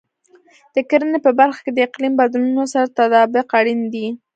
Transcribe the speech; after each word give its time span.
د 0.75 0.77
کرنې 0.89 1.19
په 1.25 1.31
برخه 1.39 1.59
کې 1.65 1.71
د 1.73 1.79
اقلیم 1.87 2.13
بدلونونو 2.19 2.63
سره 2.73 2.87
تطابق 2.97 3.47
اړین 3.59 3.81
دی. 3.93 4.07